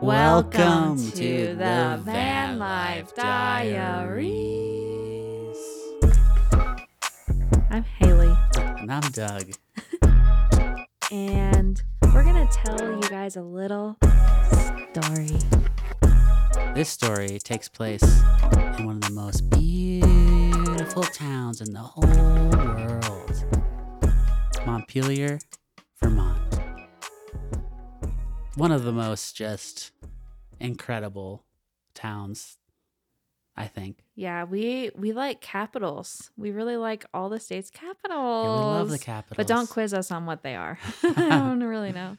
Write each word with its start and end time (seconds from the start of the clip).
Welcome 0.00 0.96
to 1.12 1.56
the 1.56 2.00
Van 2.04 2.58
Life 2.58 3.14
Diaries. 3.16 4.28
I'm 7.68 7.82
Haley, 7.82 8.36
And 8.56 8.92
I'm 8.92 9.10
Doug. 9.10 9.50
and 11.10 11.82
we're 12.14 12.22
going 12.22 12.46
to 12.46 12.52
tell 12.52 12.80
you 12.80 13.00
guys 13.10 13.34
a 13.34 13.42
little 13.42 13.96
story. 14.92 15.36
This 16.74 16.88
story 16.88 17.40
takes 17.40 17.68
place 17.68 18.04
in 18.78 18.86
one 18.86 18.96
of 18.96 19.02
the 19.02 19.10
most 19.12 19.50
beautiful 19.50 21.02
towns 21.02 21.60
in 21.60 21.72
the 21.72 21.80
whole 21.80 22.04
world 22.04 23.44
Montpelier, 24.64 25.40
Vermont. 26.00 26.37
One 28.58 28.72
of 28.72 28.82
the 28.82 28.90
most 28.90 29.36
just 29.36 29.92
incredible 30.58 31.44
towns, 31.94 32.58
I 33.56 33.68
think. 33.68 34.02
Yeah, 34.16 34.42
we 34.42 34.90
we 34.96 35.12
like 35.12 35.40
capitals. 35.40 36.32
We 36.36 36.50
really 36.50 36.76
like 36.76 37.04
all 37.14 37.28
the 37.28 37.38
states' 37.38 37.70
capitals. 37.70 38.46
Yeah, 38.46 38.50
we 38.50 38.80
love 38.80 38.90
the 38.90 38.98
capitals. 38.98 39.36
But 39.36 39.46
don't 39.46 39.70
quiz 39.70 39.94
us 39.94 40.10
on 40.10 40.26
what 40.26 40.42
they 40.42 40.56
are. 40.56 40.76
I 41.04 41.28
don't 41.28 41.62
really 41.62 41.92
know. 41.92 42.16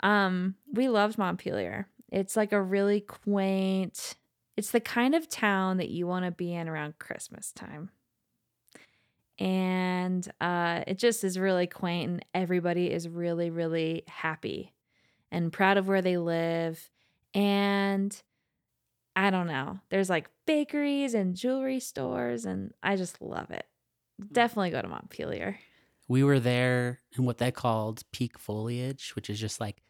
Um, 0.00 0.54
we 0.72 0.88
loved 0.88 1.18
Montpelier. 1.18 1.86
It's 2.10 2.34
like 2.34 2.52
a 2.52 2.62
really 2.62 3.02
quaint. 3.02 4.16
It's 4.56 4.70
the 4.70 4.80
kind 4.80 5.14
of 5.14 5.28
town 5.28 5.76
that 5.76 5.90
you 5.90 6.06
want 6.06 6.24
to 6.24 6.30
be 6.30 6.54
in 6.54 6.66
around 6.66 6.98
Christmas 6.98 7.52
time. 7.52 7.90
And 9.38 10.26
uh, 10.40 10.84
it 10.86 10.96
just 10.96 11.24
is 11.24 11.38
really 11.38 11.66
quaint, 11.66 12.10
and 12.10 12.24
everybody 12.32 12.90
is 12.90 13.06
really, 13.06 13.50
really 13.50 14.04
happy 14.06 14.72
and 15.32 15.52
proud 15.52 15.78
of 15.78 15.88
where 15.88 16.02
they 16.02 16.18
live. 16.18 16.88
And 17.34 18.14
I 19.16 19.30
don't 19.30 19.48
know, 19.48 19.80
there's 19.88 20.10
like 20.10 20.28
bakeries 20.46 21.14
and 21.14 21.34
jewelry 21.34 21.80
stores, 21.80 22.44
and 22.44 22.72
I 22.82 22.94
just 22.96 23.20
love 23.20 23.50
it. 23.50 23.66
Mm. 24.22 24.32
Definitely 24.32 24.70
go 24.70 24.82
to 24.82 24.88
Montpelier. 24.88 25.58
We 26.08 26.22
were 26.22 26.40
there 26.40 27.00
in 27.16 27.24
what 27.24 27.38
they 27.38 27.50
called 27.50 28.02
peak 28.12 28.38
foliage, 28.38 29.16
which 29.16 29.30
is 29.30 29.40
just 29.40 29.60
like 29.60 29.82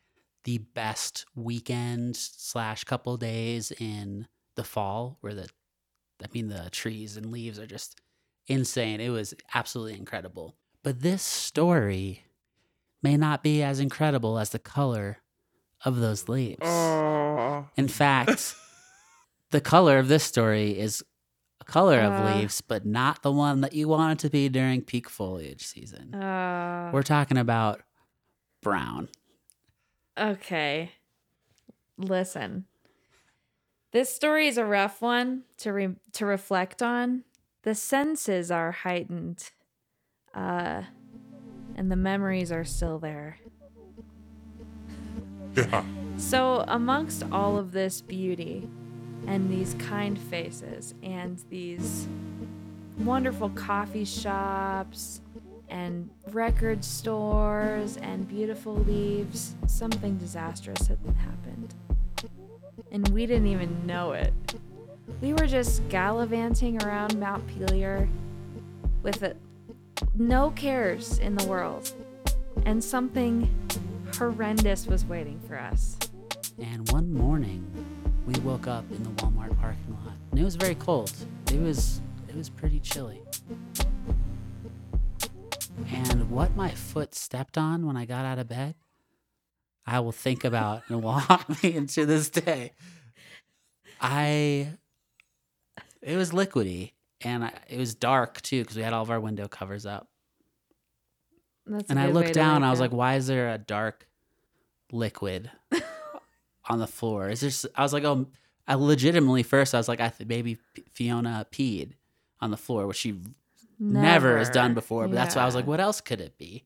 the 0.45 0.59
best 0.59 1.27
weekend 1.35 2.17
slash 2.17 2.85
couple 2.85 3.17
days 3.17 3.73
in 3.73 4.27
the 4.55 4.65
fall 4.65 5.19
where 5.21 5.35
the 5.35 5.49
I 6.23 6.27
mean 6.33 6.49
the 6.49 6.69
trees 6.71 7.17
and 7.17 7.33
leaves 7.33 7.59
are 7.59 7.67
just 7.67 8.01
insane. 8.47 9.01
It 9.01 9.09
was 9.09 9.35
absolutely 9.55 9.99
incredible. 9.99 10.57
But 10.85 11.01
this 11.01 11.23
story 11.23 12.25
may 13.03 13.17
not 13.17 13.43
be 13.43 13.63
as 13.63 13.81
incredible 13.81 14.39
as 14.39 14.51
the 14.51 14.59
color 14.61 15.22
of 15.85 15.97
those 15.97 16.29
leaves. 16.29 16.61
In 17.77 17.89
fact, 17.89 18.55
the 19.51 19.61
color 19.61 19.99
of 19.99 20.09
this 20.09 20.25
story 20.25 20.79
is 20.79 21.03
a 21.61 21.65
color 21.65 22.01
Uh. 22.01 22.11
of 22.11 22.37
leaves, 22.37 22.61
but 22.61 22.85
not 22.87 23.23
the 23.23 23.33
one 23.33 23.61
that 23.63 23.73
you 23.73 23.89
want 23.89 24.13
it 24.21 24.23
to 24.27 24.31
be 24.31 24.49
during 24.49 24.83
peak 24.83 25.09
foliage 25.09 25.65
season. 25.67 26.15
Uh, 26.15 26.91
We're 26.93 27.03
talking 27.03 27.39
about 27.39 27.83
brown. 28.63 29.09
okay. 30.19 30.93
Listen. 31.99 32.65
This 33.93 34.15
story 34.15 34.47
is 34.49 34.57
a 34.57 34.65
rough 34.65 35.03
one 35.03 35.43
to 35.59 35.73
re- 35.73 35.97
to 36.13 36.27
reflect 36.27 36.83
on. 36.83 37.25
The 37.63 37.75
senses 37.75 38.51
are 38.51 38.73
heightened. 38.73 39.51
Uh 40.35 40.83
and 41.77 41.91
the 41.93 41.97
memories 41.97 42.51
are 42.51 42.65
still 42.65 42.99
there. 42.99 43.39
Yeah. 45.55 45.85
So, 46.17 46.65
amongst 46.69 47.25
all 47.33 47.59
of 47.59 47.73
this 47.73 48.01
beauty 48.01 48.69
and 49.27 49.51
these 49.51 49.75
kind 49.75 50.19
faces 50.19 50.95
and 51.03 51.43
these 51.51 52.07
wonderful 52.99 53.51
coffee 53.51 54.05
shops 54.05 55.21
and 55.69 56.11
record 56.31 56.85
stores 56.85 57.97
and 57.97 58.29
beautiful 58.29 58.75
leaves, 58.75 59.57
something 59.67 60.19
disastrous 60.19 60.87
had 60.87 60.99
happened. 61.19 61.75
And 62.91 63.09
we 63.09 63.27
didn't 63.27 63.49
even 63.49 63.87
know 63.87 64.13
it. 64.13 64.33
We 65.21 65.33
were 65.33 65.47
just 65.47 65.89
gallivanting 65.89 66.83
around 66.83 67.19
Montpelier 67.19 68.09
with 69.03 69.23
it, 69.23 69.37
no 70.15 70.51
cares 70.51 71.19
in 71.19 71.37
the 71.37 71.47
world. 71.47 71.93
And 72.67 72.85
something 72.85 73.49
horrendous 74.17 74.87
was 74.87 75.05
waiting 75.05 75.41
for 75.47 75.59
us. 75.59 75.97
And 76.61 76.89
one 76.91 77.13
morning, 77.13 77.65
we 78.27 78.39
woke 78.41 78.67
up 78.67 78.85
in 78.91 79.03
the 79.03 79.11
Walmart 79.11 79.59
parking 79.59 79.97
lot, 80.05 80.15
and 80.31 80.41
it 80.41 80.45
was 80.45 80.57
very 80.57 80.75
cold. 80.75 81.13
It 81.53 81.61
was 81.61 82.01
it 82.29 82.37
was 82.37 82.49
pretty 82.49 82.81
chilly. 82.81 83.23
And 85.91 86.31
what 86.31 86.55
my 86.57 86.71
foot 86.71 87.15
stepped 87.15 87.59
on 87.59 87.87
when 87.87 87.97
I 87.97 88.05
got 88.05 88.25
out 88.25 88.39
of 88.39 88.49
bed, 88.49 88.75
I 89.87 90.01
will 90.01 90.13
think 90.13 90.45
about 90.45 90.83
and 90.89 91.03
will 91.03 91.13
haunt 91.13 91.63
me 91.63 91.75
into 91.75 92.07
this 92.07 92.31
day. 92.31 92.73
I 94.01 94.75
it 96.01 96.17
was 96.17 96.33
liquidy, 96.33 96.93
and 97.21 97.45
I, 97.45 97.53
it 97.69 97.79
was 97.79 97.95
dark 97.95 98.41
too 98.43 98.63
because 98.63 98.77
we 98.77 98.83
had 98.83 98.93
all 98.93 99.03
of 99.03 99.11
our 99.11 99.21
window 99.21 99.49
covers 99.49 99.87
up. 99.87 100.09
That's 101.67 101.91
And 101.91 101.99
I 101.99 102.09
looked 102.09 102.35
down. 102.35 102.65
I 102.65 102.71
was 102.71 102.81
like, 102.81 102.93
"Why 102.93 103.17
is 103.17 103.27
there 103.27 103.51
a 103.51 103.59
dark 103.59 104.09
liquid 104.91 105.51
on 106.69 106.79
the 106.79 106.87
floor?" 106.87 107.29
Is 107.29 107.41
there? 107.41 107.71
I 107.77 107.83
was 107.83 107.93
like, 107.93 108.05
"Oh, 108.05 108.27
I 108.67 108.75
legitimately 108.75 109.43
first 109.43 109.75
I 109.75 109.79
was 109.79 109.89
like, 109.89 110.01
I 110.01 110.09
th- 110.09 110.29
maybe 110.29 110.59
Fiona 110.93 111.47
peed 111.51 111.93
on 112.41 112.51
the 112.51 112.57
floor, 112.57 112.87
which 112.87 112.97
she 112.99 113.21
never, 113.79 114.39
has 114.39 114.51
done 114.51 114.75
before." 114.75 115.07
But 115.07 115.15
that's 115.15 115.37
why 115.37 115.43
I 115.43 115.47
was 115.47 115.55
like, 115.55 115.67
"What 115.67 115.81
else 115.81 116.01
could 116.01 116.21
it 116.21 116.37
be?" 116.37 116.65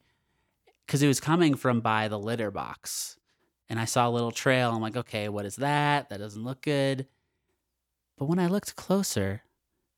Because 0.87 1.03
it 1.03 1.09
was 1.09 1.21
coming 1.21 1.55
from 1.55 1.81
by 1.81 2.09
the 2.09 2.19
litter 2.19 2.51
box, 2.51 3.19
and 3.69 3.79
I 3.79 3.85
saw 3.85 4.09
a 4.09 4.11
little 4.11 4.33
trail. 4.33 4.73
I'm 4.73 4.81
like, 4.81 4.97
"Okay, 4.97 5.29
what 5.29 5.45
is 5.45 5.57
that? 5.57 6.09
That 6.09 6.21
doesn't 6.21 6.45
look 6.45 6.63
good." 6.63 7.07
But 8.17 8.27
when 8.27 8.39
I 8.39 8.47
looked 8.47 8.77
closer, 8.77 9.43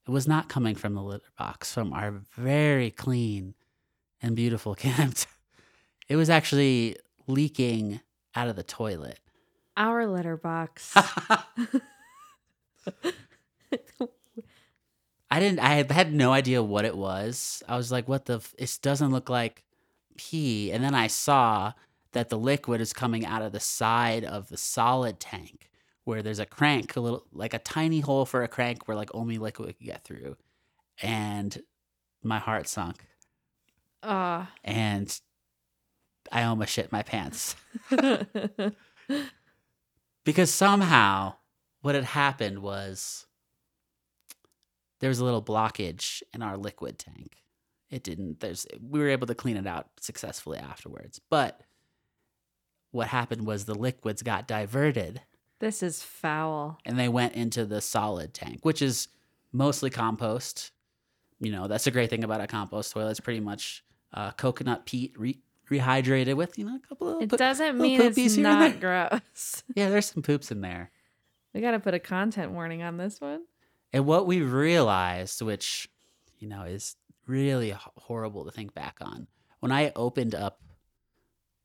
it 0.06 0.10
was 0.10 0.26
not 0.26 0.48
coming 0.48 0.74
from 0.74 0.94
the 0.94 1.02
litter 1.02 1.30
box, 1.38 1.72
from 1.72 1.92
our 1.92 2.10
very 2.34 2.90
clean 2.90 3.54
and 4.22 4.36
beautiful 4.36 4.74
camp. 4.86 5.16
It 6.08 6.16
was 6.16 6.30
actually 6.30 6.96
leaking 7.26 8.00
out 8.34 8.48
of 8.48 8.56
the 8.56 8.62
toilet. 8.62 9.18
Our 9.76 10.06
litter 10.06 10.36
box. 10.36 10.92
I 15.30 15.40
didn't. 15.40 15.58
I 15.60 15.74
had, 15.74 15.90
had 15.90 16.12
no 16.12 16.32
idea 16.32 16.62
what 16.62 16.84
it 16.84 16.96
was. 16.96 17.62
I 17.68 17.76
was 17.76 17.92
like, 17.92 18.08
"What 18.08 18.24
the? 18.24 18.36
F- 18.36 18.54
it 18.58 18.78
doesn't 18.80 19.10
look 19.10 19.28
like 19.28 19.62
pee." 20.16 20.72
And 20.72 20.82
then 20.82 20.94
I 20.94 21.06
saw 21.06 21.74
that 22.12 22.30
the 22.30 22.38
liquid 22.38 22.80
is 22.80 22.92
coming 22.92 23.26
out 23.26 23.42
of 23.42 23.52
the 23.52 23.60
side 23.60 24.24
of 24.24 24.48
the 24.48 24.56
solid 24.56 25.20
tank, 25.20 25.68
where 26.04 26.22
there's 26.22 26.38
a 26.38 26.46
crank, 26.46 26.96
a 26.96 27.00
little 27.00 27.24
like 27.32 27.52
a 27.52 27.58
tiny 27.58 28.00
hole 28.00 28.24
for 28.24 28.42
a 28.42 28.48
crank, 28.48 28.88
where 28.88 28.96
like 28.96 29.10
only 29.14 29.36
liquid 29.38 29.76
could 29.76 29.86
get 29.86 30.04
through. 30.04 30.36
And 31.02 31.60
my 32.22 32.38
heart 32.38 32.66
sunk, 32.66 33.04
uh, 34.08 34.46
and 34.64 35.20
I 36.32 36.44
almost 36.44 36.72
shit 36.72 36.90
my 36.90 37.02
pants. 37.02 37.56
because 40.24 40.52
somehow 40.52 41.34
what 41.82 41.94
had 41.94 42.04
happened 42.04 42.60
was 42.60 43.26
there 45.00 45.08
was 45.08 45.20
a 45.20 45.24
little 45.24 45.42
blockage 45.42 46.22
in 46.34 46.42
our 46.42 46.56
liquid 46.56 46.98
tank. 46.98 47.36
It 47.90 48.02
didn't 48.02 48.40
there's 48.40 48.66
we 48.82 49.00
were 49.00 49.08
able 49.08 49.26
to 49.26 49.34
clean 49.34 49.56
it 49.56 49.66
out 49.66 49.88
successfully 50.00 50.58
afterwards. 50.58 51.20
But 51.30 51.60
what 52.90 53.08
happened 53.08 53.46
was 53.46 53.64
the 53.64 53.74
liquids 53.74 54.22
got 54.22 54.48
diverted 54.48 55.22
this 55.60 55.82
is 55.82 56.02
foul. 56.02 56.78
and 56.84 56.98
they 56.98 57.08
went 57.08 57.34
into 57.34 57.64
the 57.64 57.80
solid 57.80 58.32
tank, 58.32 58.60
which 58.62 58.80
is 58.80 59.08
mostly 59.52 59.90
compost. 59.90 60.70
You 61.40 61.52
know, 61.52 61.66
that's 61.66 61.86
a 61.86 61.90
great 61.90 62.10
thing 62.10 62.24
about 62.24 62.40
a 62.40 62.46
compost 62.46 62.92
toilet. 62.92 63.10
It's 63.10 63.20
pretty 63.20 63.40
much 63.40 63.84
uh, 64.12 64.32
coconut 64.32 64.86
peat 64.86 65.18
re- 65.18 65.40
rehydrated 65.70 66.34
with, 66.34 66.58
you 66.58 66.64
know, 66.64 66.76
a 66.76 66.88
couple 66.88 67.16
of 67.16 67.22
It 67.22 67.30
doesn't 67.30 67.78
mean 67.78 68.00
it's 68.00 68.36
not 68.36 68.80
gross. 68.80 69.62
Yeah, 69.74 69.90
there's 69.90 70.06
some 70.06 70.22
poops 70.22 70.50
in 70.50 70.60
there. 70.60 70.90
We 71.54 71.60
got 71.60 71.72
to 71.72 71.80
put 71.80 71.94
a 71.94 71.98
content 71.98 72.52
warning 72.52 72.82
on 72.82 72.96
this 72.96 73.20
one. 73.20 73.42
And 73.92 74.06
what 74.06 74.26
we 74.26 74.42
realized, 74.42 75.40
which, 75.42 75.88
you 76.38 76.48
know, 76.48 76.62
is 76.62 76.96
really 77.26 77.74
horrible 77.96 78.44
to 78.44 78.50
think 78.50 78.74
back 78.74 78.98
on, 79.00 79.26
when 79.60 79.72
I 79.72 79.92
opened 79.96 80.34
up 80.34 80.60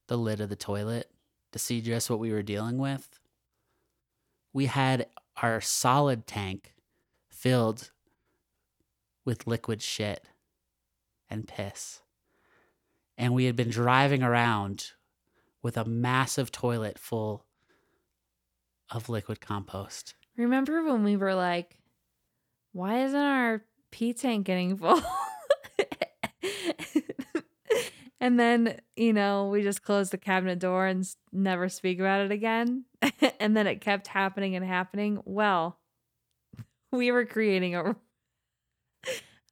the 0.08 0.18
lid 0.18 0.42
of 0.42 0.50
the 0.50 0.56
toilet 0.56 1.10
to 1.52 1.60
see 1.60 1.82
just 1.82 2.10
what 2.10 2.20
we 2.20 2.32
were 2.32 2.44
dealing 2.44 2.78
with, 2.78 3.20
we 4.54 4.68
had 4.68 5.08
our 5.42 5.62
solid 5.62 6.28
tank 6.28 6.74
filled 7.30 7.92
with 9.26 9.48
liquid 9.48 9.82
shit 9.82 10.26
and 11.30 11.48
piss. 11.48 12.02
And 13.18 13.34
we 13.34 13.46
had 13.46 13.56
been 13.56 13.70
driving 13.70 14.24
around 14.24 14.92
with 15.62 15.78
a 15.78 15.86
massive 15.86 16.52
toilet 16.52 16.98
full 17.00 17.46
of 18.90 19.10
liquid 19.10 19.40
compost. 19.40 20.16
Remember 20.38 20.84
when 20.84 21.04
we 21.04 21.16
were 21.16 21.36
like, 21.36 21.78
why 22.72 23.04
isn't 23.04 23.20
our 23.20 23.64
pee 23.92 24.14
tank 24.14 24.46
getting 24.48 24.78
full? 24.78 25.02
and 28.20 28.40
then, 28.40 28.80
you 28.96 29.14
know, 29.14 29.48
we 29.50 29.62
just 29.62 29.84
closed 29.84 30.12
the 30.12 30.18
cabinet 30.18 30.60
door 30.60 30.88
and 30.88 31.08
never 31.32 31.70
speak 31.70 32.00
about 32.00 32.22
it 32.22 32.32
again. 32.32 32.86
and 33.40 33.56
then 33.56 33.68
it 33.68 33.82
kept 33.82 34.08
happening 34.08 34.56
and 34.56 34.66
happening. 34.66 35.22
Well, 35.26 35.80
we 36.92 37.12
were 37.12 37.26
creating 37.26 37.76
a 37.76 37.96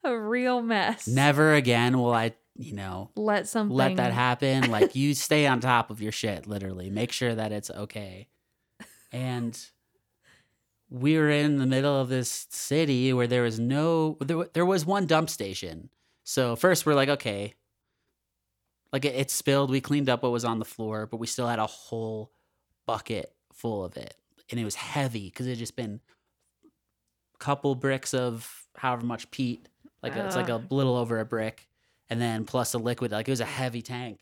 a 0.03 0.17
real 0.17 0.61
mess. 0.61 1.07
Never 1.07 1.53
again 1.53 1.99
will 1.99 2.13
I, 2.13 2.33
you 2.55 2.73
know, 2.73 3.09
let 3.15 3.47
something 3.47 3.75
let 3.75 3.95
that 3.97 4.13
happen. 4.13 4.69
Like 4.71 4.95
you 4.95 5.13
stay 5.15 5.47
on 5.47 5.59
top 5.59 5.89
of 5.89 6.01
your 6.01 6.11
shit, 6.11 6.47
literally. 6.47 6.89
Make 6.89 7.11
sure 7.11 7.33
that 7.33 7.51
it's 7.51 7.71
okay. 7.71 8.27
And 9.11 9.59
we 10.89 11.17
were 11.17 11.29
in 11.29 11.57
the 11.57 11.65
middle 11.65 11.99
of 11.99 12.09
this 12.09 12.47
city 12.49 13.13
where 13.13 13.27
there 13.27 13.43
was 13.43 13.59
no 13.59 14.17
there, 14.19 14.45
there 14.53 14.65
was 14.65 14.85
one 14.85 15.05
dump 15.05 15.29
station. 15.29 15.89
So 16.23 16.55
first 16.55 16.85
we're 16.85 16.93
like, 16.93 17.09
okay. 17.09 17.55
Like 18.93 19.05
it, 19.05 19.15
it 19.15 19.31
spilled, 19.31 19.69
we 19.69 19.79
cleaned 19.79 20.09
up 20.09 20.23
what 20.23 20.33
was 20.33 20.45
on 20.45 20.59
the 20.59 20.65
floor, 20.65 21.07
but 21.07 21.17
we 21.17 21.27
still 21.27 21.47
had 21.47 21.59
a 21.59 21.65
whole 21.65 22.31
bucket 22.85 23.33
full 23.53 23.85
of 23.85 23.95
it. 23.95 24.15
And 24.49 24.59
it 24.59 24.65
was 24.65 24.75
heavy 24.75 25.29
because 25.29 25.47
it 25.47 25.51
had 25.51 25.59
just 25.59 25.77
been 25.77 26.01
a 26.65 27.37
couple 27.37 27.73
bricks 27.75 28.13
of 28.13 28.65
however 28.75 29.05
much 29.05 29.31
peat. 29.31 29.69
Like 30.03 30.15
it's 30.15 30.35
like 30.35 30.49
a 30.49 30.61
little 30.69 30.97
over 30.97 31.19
a 31.19 31.25
brick 31.25 31.67
and 32.11 32.21
then 32.21 32.45
plus 32.45 32.73
a 32.75 32.77
liquid 32.77 33.11
like 33.11 33.27
it 33.27 33.31
was 33.31 33.39
a 33.41 33.45
heavy 33.45 33.81
tank 33.81 34.19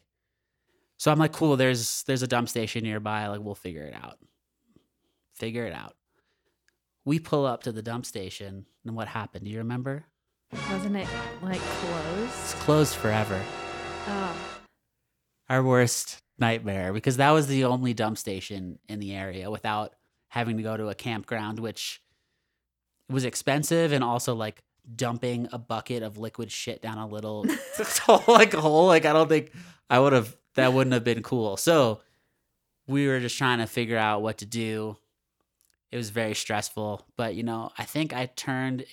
so 0.98 1.12
i'm 1.12 1.20
like 1.20 1.34
cool 1.34 1.58
there's 1.58 2.04
there's 2.04 2.22
a 2.22 2.28
dump 2.28 2.48
station 2.48 2.84
nearby 2.84 3.28
like 3.28 3.42
we'll 3.42 3.56
figure 3.56 3.84
it 3.84 3.94
out 3.94 4.18
figure 5.36 5.66
it 5.66 5.74
out 5.74 5.96
we 7.04 7.20
pull 7.20 7.46
up 7.46 7.64
to 7.64 7.72
the 7.74 7.82
dump 7.82 8.06
station 8.06 8.66
and 8.86 8.96
what 8.96 9.08
happened 9.08 9.44
do 9.44 9.52
you 9.52 9.58
remember 9.58 10.06
Wasn't 10.72 10.96
it 10.96 11.08
like 11.42 11.60
closed? 11.62 12.24
it's 12.24 12.54
closed? 12.54 12.58
closed 12.64 12.96
forever 12.96 13.42
Oh. 14.08 14.36
our 15.50 15.62
worst 15.64 16.22
nightmare 16.38 16.94
because 16.94 17.18
that 17.18 17.32
was 17.32 17.48
the 17.48 17.66
only 17.66 17.94
dump 17.94 18.18
station 18.18 18.80
in 18.88 19.00
the 19.00 19.14
area 19.14 19.52
without 19.52 19.94
having 20.30 20.58
to 20.58 20.64
go 20.64 20.78
to 20.78 20.88
a 20.90 20.96
campground 20.96 21.60
which 21.60 22.02
was 23.10 23.26
expensive 23.26 23.92
and 23.92 24.04
also 24.04 24.36
like 24.36 24.62
dumping 24.96 25.48
a 25.52 25.58
bucket 25.58 26.04
of 26.04 26.18
liquid 26.18 26.52
shit 26.52 26.82
down 26.82 26.98
a 26.98 27.08
little 27.08 27.46
like 28.28 28.54
hole 28.54 28.88
like 28.88 29.06
i 29.06 29.14
don't 29.14 29.30
think 29.30 29.52
i 29.90 30.00
would 30.00 30.14
have 30.14 30.36
that 30.56 30.74
wouldn't 30.74 30.94
have 30.94 31.04
been 31.04 31.24
cool. 31.24 31.56
So 31.56 32.02
we 32.88 33.08
were 33.08 33.20
just 33.20 33.38
trying 33.38 33.60
to 33.60 33.68
figure 33.68 33.98
out 33.98 34.24
what 34.24 34.40
to 34.40 34.46
do. 34.46 34.98
It 35.92 35.98
was 35.98 36.10
very 36.10 36.36
stressful 36.36 37.06
but 37.16 37.36
you 37.36 37.44
know 37.44 37.72
i 37.78 37.84
think 37.84 38.14
i 38.14 38.28
turned 38.28 38.86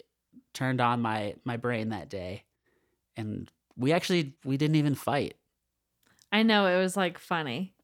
turned 0.57 0.81
on 0.81 1.01
my 1.01 1.35
my 1.45 1.57
brain 1.57 1.91
that 1.91 2.09
day. 2.09 2.45
And 3.17 3.51
we 3.77 3.93
actually 3.93 4.35
we 4.45 4.57
didn't 4.57 4.77
even 4.77 4.97
fight. 4.97 5.35
I 6.33 6.43
know 6.43 6.67
it 6.67 6.79
was 6.79 6.97
like 6.97 7.19
funny. 7.19 7.75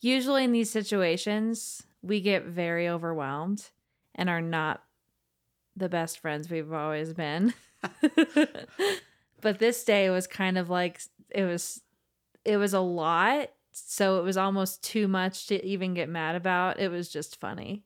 Usually 0.00 0.44
in 0.44 0.52
these 0.52 0.70
situations, 0.70 1.82
we 2.02 2.20
get 2.20 2.44
very 2.44 2.88
overwhelmed 2.88 3.70
and 4.14 4.28
are 4.28 4.42
not 4.42 4.83
the 5.76 5.88
best 5.88 6.18
friends 6.18 6.50
we've 6.50 6.72
always 6.72 7.12
been. 7.12 7.54
but 9.40 9.58
this 9.58 9.84
day 9.84 10.10
was 10.10 10.26
kind 10.26 10.56
of 10.56 10.70
like 10.70 11.00
it 11.30 11.44
was 11.44 11.82
it 12.44 12.56
was 12.56 12.74
a 12.74 12.80
lot, 12.80 13.50
so 13.72 14.18
it 14.18 14.22
was 14.22 14.36
almost 14.36 14.82
too 14.82 15.08
much 15.08 15.46
to 15.48 15.64
even 15.64 15.94
get 15.94 16.08
mad 16.08 16.36
about. 16.36 16.78
It 16.78 16.90
was 16.90 17.08
just 17.08 17.40
funny. 17.40 17.84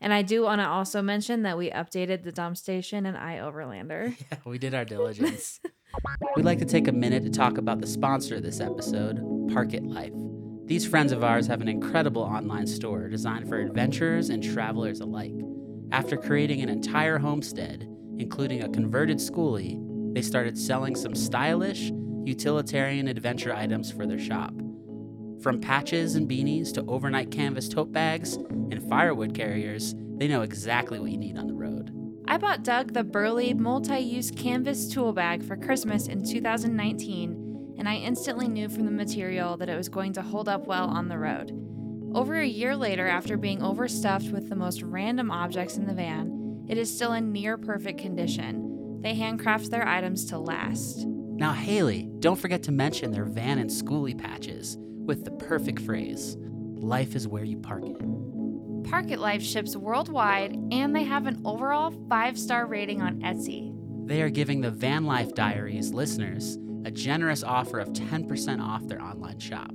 And 0.00 0.12
I 0.12 0.22
do 0.22 0.42
want 0.42 0.60
to 0.60 0.66
also 0.66 1.00
mention 1.00 1.42
that 1.42 1.56
we 1.56 1.70
updated 1.70 2.24
the 2.24 2.32
dump 2.32 2.56
station 2.56 3.06
and 3.06 3.16
iOverlander. 3.16 4.16
Yeah, 4.32 4.38
we 4.44 4.58
did 4.58 4.74
our 4.74 4.84
diligence. 4.84 5.60
We'd 6.36 6.44
like 6.44 6.58
to 6.58 6.64
take 6.64 6.88
a 6.88 6.92
minute 6.92 7.22
to 7.22 7.30
talk 7.30 7.56
about 7.56 7.80
the 7.80 7.86
sponsor 7.86 8.36
of 8.36 8.42
this 8.42 8.60
episode, 8.60 9.20
Park 9.52 9.74
It 9.74 9.84
Life. 9.84 10.12
These 10.64 10.86
friends 10.86 11.12
of 11.12 11.22
ours 11.22 11.46
have 11.46 11.60
an 11.60 11.68
incredible 11.68 12.22
online 12.22 12.66
store 12.66 13.08
designed 13.08 13.48
for 13.48 13.60
adventurers 13.60 14.30
and 14.30 14.42
travelers 14.42 15.00
alike. 15.00 15.34
After 15.92 16.16
creating 16.16 16.62
an 16.62 16.70
entire 16.70 17.18
homestead, 17.18 17.86
including 18.18 18.62
a 18.62 18.68
converted 18.70 19.18
schoolie, 19.18 19.78
they 20.14 20.22
started 20.22 20.56
selling 20.56 20.96
some 20.96 21.14
stylish, 21.14 21.92
utilitarian 22.24 23.08
adventure 23.08 23.54
items 23.54 23.92
for 23.92 24.06
their 24.06 24.18
shop. 24.18 24.54
From 25.42 25.60
patches 25.60 26.14
and 26.14 26.26
beanies 26.26 26.72
to 26.74 26.84
overnight 26.88 27.30
canvas 27.30 27.68
tote 27.68 27.92
bags 27.92 28.36
and 28.36 28.82
firewood 28.88 29.34
carriers, 29.34 29.94
they 30.16 30.28
know 30.28 30.40
exactly 30.40 30.98
what 30.98 31.10
you 31.10 31.18
need 31.18 31.36
on 31.36 31.46
the 31.46 31.52
road. 31.52 31.90
I 32.26 32.38
bought 32.38 32.62
Doug 32.62 32.94
the 32.94 33.04
Burley 33.04 33.52
multi 33.52 33.98
use 33.98 34.30
canvas 34.30 34.88
tool 34.88 35.12
bag 35.12 35.42
for 35.42 35.56
Christmas 35.56 36.06
in 36.06 36.24
2019, 36.24 37.74
and 37.76 37.86
I 37.86 37.96
instantly 37.96 38.48
knew 38.48 38.70
from 38.70 38.86
the 38.86 38.90
material 38.90 39.58
that 39.58 39.68
it 39.68 39.76
was 39.76 39.90
going 39.90 40.14
to 40.14 40.22
hold 40.22 40.48
up 40.48 40.66
well 40.66 40.88
on 40.88 41.08
the 41.08 41.18
road. 41.18 41.52
Over 42.14 42.38
a 42.38 42.46
year 42.46 42.76
later, 42.76 43.06
after 43.06 43.38
being 43.38 43.62
overstuffed 43.62 44.30
with 44.30 44.50
the 44.50 44.56
most 44.56 44.82
random 44.82 45.30
objects 45.30 45.78
in 45.78 45.86
the 45.86 45.94
van, 45.94 46.66
it 46.68 46.76
is 46.76 46.94
still 46.94 47.14
in 47.14 47.32
near 47.32 47.56
perfect 47.56 47.98
condition. 48.00 49.00
They 49.00 49.14
handcraft 49.14 49.70
their 49.70 49.88
items 49.88 50.26
to 50.26 50.38
last. 50.38 51.06
Now, 51.06 51.54
Haley, 51.54 52.10
don't 52.20 52.38
forget 52.38 52.62
to 52.64 52.72
mention 52.72 53.12
their 53.12 53.24
van 53.24 53.58
and 53.58 53.70
schoolie 53.70 54.16
patches 54.16 54.76
with 54.78 55.24
the 55.24 55.30
perfect 55.32 55.80
phrase 55.80 56.36
Life 56.38 57.16
is 57.16 57.26
where 57.26 57.44
you 57.44 57.58
park 57.58 57.84
it. 57.84 58.90
Park 58.90 59.10
It 59.10 59.20
Life 59.20 59.42
ships 59.42 59.76
worldwide, 59.76 60.56
and 60.70 60.94
they 60.94 61.04
have 61.04 61.26
an 61.26 61.40
overall 61.44 61.94
five 62.08 62.38
star 62.38 62.66
rating 62.66 63.00
on 63.00 63.20
Etsy. 63.20 63.72
They 64.06 64.20
are 64.20 64.30
giving 64.30 64.60
the 64.60 64.70
Van 64.70 65.06
Life 65.06 65.34
Diaries 65.34 65.94
listeners 65.94 66.58
a 66.84 66.90
generous 66.90 67.42
offer 67.44 67.78
of 67.78 67.88
10% 67.90 68.60
off 68.60 68.86
their 68.88 69.00
online 69.00 69.38
shop. 69.38 69.70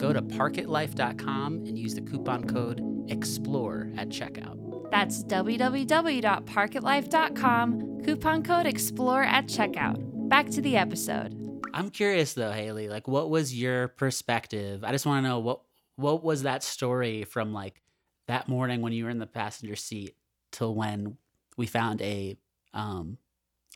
Go 0.00 0.12
to 0.14 0.22
parkitlife.com 0.22 1.66
and 1.66 1.78
use 1.78 1.94
the 1.94 2.00
coupon 2.00 2.44
code 2.44 2.80
EXPLORE 3.10 3.92
at 3.98 4.08
checkout. 4.08 4.90
That's 4.90 5.22
www.parkitlife.com, 5.24 8.02
coupon 8.02 8.42
code 8.42 8.64
EXPLORE 8.64 9.24
at 9.24 9.46
checkout. 9.46 10.28
Back 10.30 10.48
to 10.52 10.62
the 10.62 10.78
episode. 10.78 11.36
I'm 11.74 11.90
curious 11.90 12.32
though, 12.32 12.50
Haley, 12.50 12.88
like 12.88 13.08
what 13.08 13.28
was 13.28 13.54
your 13.54 13.88
perspective? 13.88 14.84
I 14.84 14.92
just 14.92 15.04
want 15.04 15.22
to 15.22 15.28
know 15.28 15.38
what 15.38 15.60
what 15.96 16.24
was 16.24 16.44
that 16.44 16.62
story 16.62 17.24
from 17.24 17.52
like 17.52 17.82
that 18.26 18.48
morning 18.48 18.80
when 18.80 18.94
you 18.94 19.04
were 19.04 19.10
in 19.10 19.18
the 19.18 19.26
passenger 19.26 19.76
seat 19.76 20.16
till 20.50 20.74
when 20.74 21.18
we 21.58 21.66
found 21.66 22.00
a 22.00 22.38
um 22.72 23.18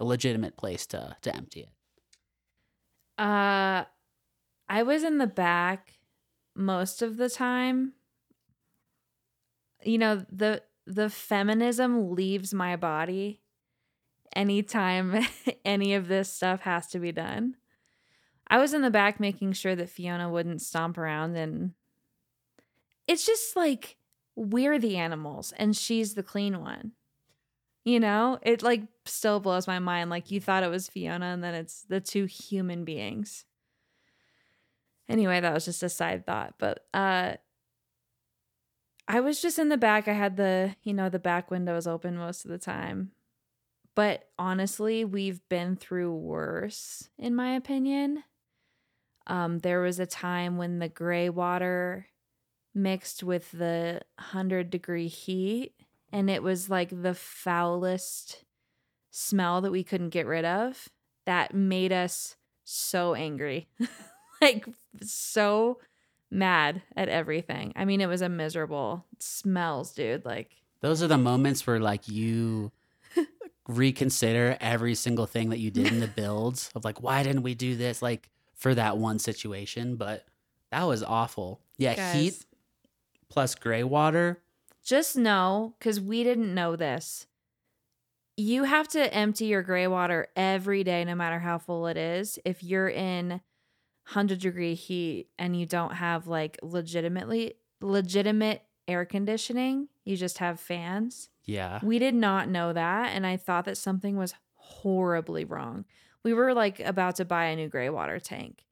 a 0.01 0.05
legitimate 0.05 0.57
place 0.57 0.87
to 0.87 1.15
to 1.21 1.37
empty 1.37 1.61
it. 1.61 1.69
Uh 3.23 3.85
I 4.71 4.85
was 4.85 5.05
in 5.05 5.19
the 5.19 5.27
back 5.27 5.99
most 6.55 7.03
of 7.03 7.17
the 7.17 7.29
time. 7.29 7.93
You 9.83 9.99
know, 9.99 10.25
the 10.31 10.63
the 10.87 11.11
feminism 11.11 12.15
leaves 12.15 12.53
my 12.53 12.77
body 12.77 13.41
anytime 14.35 15.27
any 15.65 15.95
of 15.95 16.09
this 16.09 16.33
stuff 16.33 16.61
has 16.61 16.87
to 16.89 16.99
be 16.99 17.13
done. 17.13 17.57
I 18.49 18.59
was 18.59 18.75
in 18.75 18.83
the 18.83 18.91
back 18.91 19.19
making 19.19 19.53
sure 19.53 19.75
that 19.75 19.89
Fiona 19.89 20.29
wouldn't 20.29 20.61
stomp 20.61 20.99
around 20.99 21.37
and 21.37 21.73
it's 23.07 23.25
just 23.25 23.57
like 23.57 23.97
we're 24.37 24.79
the 24.79 24.97
animals 24.97 25.53
and 25.57 25.77
she's 25.77 26.15
the 26.15 26.23
clean 26.23 26.61
one. 26.61 26.93
You 27.85 28.01
know, 28.01 28.39
it 28.43 28.63
like 28.63 28.83
still 29.05 29.41
blows 29.41 29.67
my 29.67 29.79
mind. 29.79 30.11
Like 30.11 30.31
you 30.31 30.41
thought 30.41 30.63
it 30.63 30.71
was 30.71 30.89
Fiona 30.89 31.27
and 31.27 31.45
then 31.45 31.55
it's 31.55 31.83
the 31.83 32.01
two 32.01 32.25
human 32.25 32.85
beings. 32.85 33.45
Anyway, 35.09 35.41
that 35.41 35.53
was 35.53 35.67
just 35.67 35.83
a 35.83 35.89
side 35.89 36.27
thought, 36.27 36.55
but 36.59 36.87
uh 36.95 37.35
I 39.07 39.21
was 39.21 39.43
just 39.43 39.59
in 39.59 39.69
the 39.69 39.77
back. 39.77 40.09
I 40.09 40.15
had 40.15 40.39
the, 40.39 40.77
you 40.83 40.95
know, 40.95 41.11
the 41.11 41.19
back 41.19 41.51
windows 41.51 41.87
open 41.87 42.17
most 42.17 42.47
of 42.47 42.51
the 42.51 42.59
time. 42.59 43.11
But 43.95 44.31
honestly, 44.39 45.05
we've 45.05 45.47
been 45.51 45.77
through 45.77 46.15
worse 46.15 47.11
in 47.19 47.35
my 47.35 47.55
opinion. 47.55 48.25
Um 49.27 49.59
there 49.59 49.81
was 49.81 49.99
a 49.99 50.07
time 50.07 50.57
when 50.57 50.79
the 50.79 50.89
gray 50.89 51.29
water 51.29 52.09
mixed 52.75 53.23
with 53.23 53.51
the 53.53 54.01
100 54.17 54.69
degree 54.69 55.07
heat 55.07 55.75
and 56.13 56.29
it 56.29 56.43
was 56.43 56.69
like 56.69 56.91
the 56.91 57.15
foulest 57.15 58.45
smell 59.11 59.61
that 59.61 59.71
we 59.71 59.85
couldn't 59.85 60.09
get 60.09 60.27
rid 60.27 60.45
of 60.45 60.89
that 61.25 61.55
made 61.55 61.93
us 61.93 62.37
so 62.65 63.15
angry 63.15 63.69
like 64.45 64.67
so 65.03 65.79
mad 66.31 66.83
at 66.97 67.09
everything 67.09 67.73
i 67.77 67.85
mean 67.85 68.01
it 68.01 68.07
was 68.07 68.23
a 68.23 68.29
miserable 68.29 69.05
smells 69.19 69.93
dude 69.93 70.25
like 70.25 70.51
Those 70.81 71.03
are 71.03 71.09
the 71.09 71.19
moments 71.19 71.67
where 71.67 71.81
like 71.81 72.09
you 72.09 72.73
reconsider 73.69 74.57
every 74.61 74.95
single 74.95 75.27
thing 75.27 75.51
that 75.51 75.59
you 75.59 75.71
did 75.71 75.87
in 75.87 76.01
the 76.01 76.09
builds 76.09 76.71
of 76.75 76.85
like 76.85 77.03
why 77.03 77.23
didn't 77.23 77.43
we 77.43 77.55
do 77.55 77.77
this 77.77 78.03
like 78.03 78.29
for 78.55 78.75
that 78.75 78.97
one 78.97 79.19
situation, 79.19 79.97
but 79.97 80.25
that 80.71 80.85
was 80.85 81.03
awful. 81.03 81.61
Yeah, 81.77 82.15
heat 82.15 82.47
plus 83.29 83.55
gray 83.55 83.85
water 83.85 84.41
just 84.83 85.17
know 85.17 85.75
because 85.79 86.01
we 86.01 86.23
didn't 86.23 86.55
know 86.55 86.77
this. 86.77 87.27
You 88.37 88.65
have 88.65 88.89
to 88.89 89.15
empty 89.15 89.47
your 89.47 89.63
gray 89.63 89.87
water 89.87 90.29
every 90.37 90.85
day, 90.85 91.05
no 91.05 91.15
matter 91.15 91.39
how 91.39 91.59
full 91.59 91.87
it 91.87 91.97
is. 91.97 92.39
If 92.45 92.63
you're 92.63 92.89
in 92.89 93.41
100 94.07 94.39
degree 94.39 94.75
heat 94.75 95.29
and 95.39 95.59
you 95.59 95.67
don't 95.67 95.95
have 95.95 96.27
like 96.27 96.59
legitimately 96.63 97.55
legitimate 97.81 98.63
air 98.87 99.05
conditioning, 99.05 99.89
you 100.05 100.17
just 100.17 100.39
have 100.39 100.61
fans. 100.61 101.31
Yeah. 101.45 101.81
We 101.83 101.99
did 101.99 102.15
not 102.15 102.49
know 102.49 102.73
that. 102.73 103.11
And 103.15 103.27
I 103.27 103.37
thought 103.37 103.65
that 103.65 103.79
something 103.79 104.17
was 104.17 104.35
horribly 104.55 105.45
wrong. 105.45 105.85
We 106.23 106.35
were 106.35 106.55
like 106.55 106.81
about 106.81 107.17
to 107.17 107.25
buy 107.25 107.47
a 107.47 107.57
new 107.57 107.69
gray 107.69 107.91
water 107.91 108.19
tank 108.19 108.65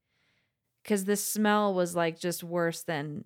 because 0.83 1.05
the 1.05 1.17
smell 1.17 1.75
was 1.75 1.95
like 1.95 2.19
just 2.19 2.43
worse 2.43 2.83
than, 2.83 3.25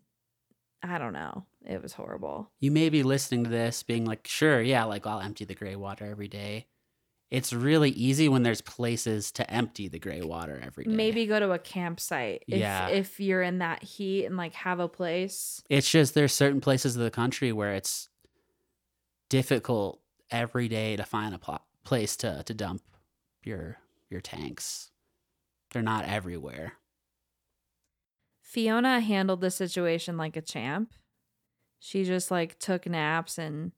I 0.83 0.99
don't 0.99 1.13
know. 1.13 1.45
It 1.65 1.83
was 1.83 1.95
horrible. 1.95 2.51
You 2.61 2.71
may 2.71 2.89
be 2.89 3.03
listening 3.03 3.45
to 3.45 3.51
this 3.51 3.83
being 3.83 4.05
like, 4.05 4.27
sure, 4.27 4.61
yeah, 4.61 4.85
like 4.85 5.07
I'll 5.07 5.21
empty 5.21 5.45
the 5.45 5.55
gray 5.55 5.75
water 5.75 6.07
every 6.07 6.29
day. 6.29 6.67
It's 7.31 7.53
really 7.53 7.91
easy 7.91 8.29
when 8.29 8.45
there's 8.45 8.61
places 8.61 9.33
to 9.33 9.51
empty 9.51 9.89
the 9.89 9.99
gray 9.99 10.21
water 10.23 10.61
every 10.65 10.85
day. 10.85 10.93
Maybe 10.93 11.27
go 11.27 11.41
to 11.41 11.51
a 11.53 11.59
campsite 11.59 12.45
if, 12.47 12.59
Yeah. 12.59 12.89
if 12.89 13.19
you're 13.19 13.43
in 13.43 13.59
that 13.59 13.83
heat 13.83 14.27
and 14.27 14.37
like 14.37 14.55
have 14.55 14.79
a 14.79 14.89
place. 14.89 15.61
It's 15.69 15.91
just 15.91 16.15
there's 16.15 16.33
certain 16.33 16.61
places 16.61 16.97
of 16.97 17.03
the 17.03 17.11
country 17.11 17.51
where 17.53 17.73
it's 17.75 18.09
difficult 19.29 20.01
every 20.31 20.69
day 20.69 20.95
to 20.97 21.03
find 21.03 21.35
a 21.35 21.39
pl- 21.39 21.61
place 21.85 22.17
to, 22.19 22.43
to 22.45 22.55
dump 22.55 22.83
your 23.43 23.79
your 24.09 24.21
tanks. 24.21 24.93
They're 25.73 25.83
not 25.83 26.05
everywhere. 26.05 26.75
Fiona 28.41 29.01
handled 29.01 29.41
the 29.41 29.51
situation 29.51 30.17
like 30.17 30.37
a 30.37 30.41
champ. 30.41 30.93
She 31.81 32.05
just 32.05 32.31
like 32.31 32.59
took 32.61 32.87
naps 32.87 33.37
and 33.37 33.73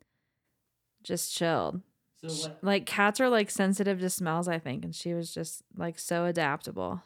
just 1.02 1.34
chilled. 1.34 1.80
So 2.26 2.50
Like 2.62 2.86
cats 2.86 3.20
are 3.20 3.28
like 3.28 3.50
sensitive 3.50 4.00
to 4.00 4.10
smells, 4.10 4.48
I 4.48 4.58
think, 4.58 4.84
and 4.84 4.94
she 4.94 5.14
was 5.14 5.32
just 5.32 5.62
like 5.76 5.98
so 5.98 6.24
adaptable. 6.24 7.02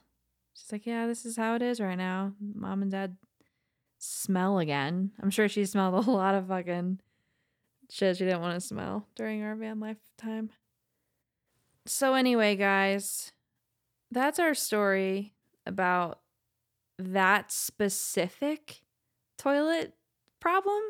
She's 0.54 0.72
like, 0.72 0.86
yeah, 0.86 1.06
this 1.06 1.24
is 1.24 1.36
how 1.36 1.54
it 1.54 1.62
is 1.62 1.80
right 1.80 1.96
now. 1.98 2.32
Mom 2.40 2.82
and 2.82 2.90
dad 2.90 3.16
smell 3.98 4.58
again. 4.58 5.12
I'm 5.22 5.30
sure 5.30 5.48
she 5.48 5.64
smelled 5.64 6.06
a 6.06 6.10
lot 6.10 6.34
of 6.34 6.48
fucking 6.48 7.00
shit 7.90 8.16
she 8.16 8.24
didn't 8.24 8.40
want 8.40 8.60
to 8.60 8.66
smell 8.66 9.06
during 9.14 9.42
our 9.42 9.54
van 9.54 9.80
lifetime. 9.80 10.50
So 11.86 12.14
anyway, 12.14 12.56
guys, 12.56 13.32
that's 14.10 14.38
our 14.38 14.54
story 14.54 15.34
about 15.66 16.20
that 16.98 17.50
specific 17.50 18.82
toilet 19.36 19.94
problem. 20.40 20.80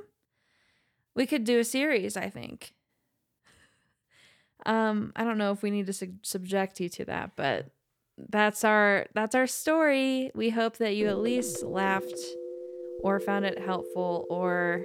We 1.14 1.26
could 1.26 1.45
do 1.45 1.59
a 1.59 1.64
series, 1.64 2.17
I 2.17 2.29
think. 2.29 2.75
Um, 4.66 5.12
I 5.16 5.25
don't 5.25 5.38
know 5.38 5.52
if 5.52 5.62
we 5.62 5.71
need 5.71 5.87
to 5.87 5.92
sub- 5.92 6.25
subject 6.25 6.81
you 6.81 6.88
to 6.90 7.04
that, 7.07 7.33
but 7.37 7.66
that's 8.16 8.64
our 8.64 9.07
that's 9.14 9.35
our 9.35 9.47
story. 9.47 10.31
We 10.35 10.50
hope 10.50 10.76
that 10.78 10.95
you 10.97 11.09
at 11.09 11.19
least 11.19 11.62
laughed 11.64 12.14
or 13.02 13.19
found 13.19 13.45
it 13.45 13.59
helpful 13.59 14.26
or 14.31 14.85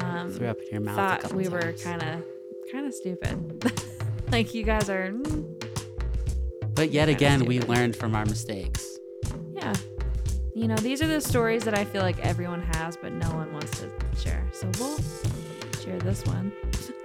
um, 0.00 0.30
threw 0.32 0.46
up 0.48 0.58
in 0.60 0.68
your 0.70 0.80
mouth. 0.80 0.96
thought 0.96 1.20
couple 1.22 1.38
we 1.38 1.48
were 1.48 1.72
kind 1.82 2.02
of 2.02 2.22
kind 2.72 2.86
of 2.86 2.94
stupid. 2.94 3.72
like 4.32 4.54
you 4.54 4.62
guys 4.62 4.88
are, 4.90 5.10
mm, 5.10 6.74
But 6.74 6.90
yet 6.90 7.06
kinda 7.06 7.12
again, 7.16 7.44
we 7.46 7.60
learned 7.60 7.96
from 7.96 8.14
our 8.14 8.24
mistakes. 8.26 8.84
yeah. 9.52 9.74
You 10.54 10.68
know, 10.68 10.76
these 10.76 11.02
are 11.02 11.06
the 11.06 11.20
stories 11.20 11.64
that 11.64 11.76
I 11.76 11.84
feel 11.84 12.00
like 12.02 12.18
everyone 12.24 12.62
has, 12.62 12.96
but 12.96 13.12
no 13.12 13.28
one 13.34 13.52
wants 13.52 13.78
to 13.80 13.90
share. 14.18 14.42
So 14.52 14.70
we'll 14.78 14.98
share 15.84 15.98
this 15.98 16.24
one. 16.24 16.50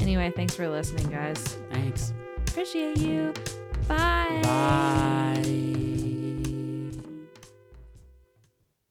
Anyway, 0.00 0.32
thanks 0.34 0.54
for 0.54 0.68
listening, 0.68 1.08
guys. 1.08 1.38
Thanks. 1.70 2.12
Appreciate 2.48 2.98
you. 2.98 3.32
Bye. 3.86 4.40
Bye. 4.42 5.89